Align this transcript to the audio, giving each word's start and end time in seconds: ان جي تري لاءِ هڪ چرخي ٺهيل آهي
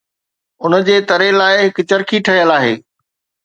ان 0.63 0.73
جي 0.87 0.95
تري 1.11 1.29
لاءِ 1.37 1.61
هڪ 1.67 1.87
چرخي 1.91 2.25
ٺهيل 2.27 2.59
آهي 2.59 2.77